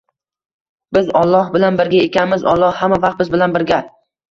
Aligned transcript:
Biz 0.97 1.11
Olloh 1.21 1.51
bilan 1.57 1.77
birga 1.83 2.01
ekanmiz, 2.07 2.49
Olloh 2.55 2.83
hamma 2.83 3.01
vaqt 3.07 3.23
biz 3.23 3.33
bilan 3.39 3.57
birga. 3.61 3.83